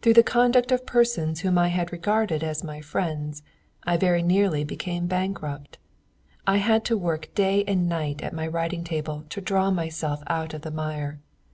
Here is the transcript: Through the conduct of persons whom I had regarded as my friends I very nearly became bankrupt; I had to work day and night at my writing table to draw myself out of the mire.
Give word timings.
Through 0.00 0.14
the 0.14 0.22
conduct 0.22 0.72
of 0.72 0.86
persons 0.86 1.40
whom 1.40 1.58
I 1.58 1.68
had 1.68 1.92
regarded 1.92 2.42
as 2.42 2.64
my 2.64 2.80
friends 2.80 3.42
I 3.84 3.98
very 3.98 4.22
nearly 4.22 4.64
became 4.64 5.06
bankrupt; 5.06 5.76
I 6.46 6.56
had 6.56 6.82
to 6.86 6.96
work 6.96 7.28
day 7.34 7.64
and 7.68 7.86
night 7.86 8.22
at 8.22 8.32
my 8.32 8.46
writing 8.46 8.84
table 8.84 9.24
to 9.28 9.40
draw 9.42 9.70
myself 9.70 10.22
out 10.28 10.54
of 10.54 10.62
the 10.62 10.70
mire. 10.70 11.20